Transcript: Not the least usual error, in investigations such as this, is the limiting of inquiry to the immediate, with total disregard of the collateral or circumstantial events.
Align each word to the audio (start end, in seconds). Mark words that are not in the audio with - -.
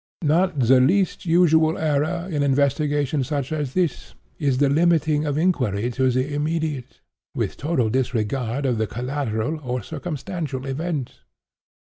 Not 0.23 0.57
the 0.61 0.79
least 0.79 1.27
usual 1.27 1.77
error, 1.77 2.27
in 2.27 2.41
investigations 2.41 3.27
such 3.27 3.51
as 3.51 3.75
this, 3.75 4.15
is 4.39 4.57
the 4.57 4.67
limiting 4.67 5.27
of 5.27 5.37
inquiry 5.37 5.91
to 5.91 6.09
the 6.09 6.33
immediate, 6.33 7.01
with 7.35 7.55
total 7.55 7.87
disregard 7.91 8.65
of 8.65 8.79
the 8.79 8.87
collateral 8.87 9.59
or 9.63 9.83
circumstantial 9.83 10.65
events. 10.65 11.19